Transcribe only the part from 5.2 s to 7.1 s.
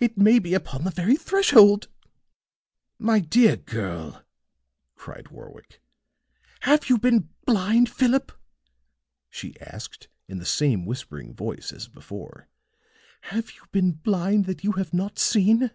Warwick. "Have you